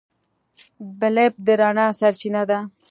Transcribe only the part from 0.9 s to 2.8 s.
بلب د رڼا سرچینه ده.